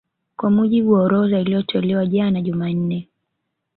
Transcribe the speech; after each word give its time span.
Kwa 0.37 0.51
mujibu 0.51 0.91
wa 0.93 1.01
orodha 1.03 1.39
iliyotolewa 1.39 2.05
jana 2.05 2.41
Jumanne 2.41 3.09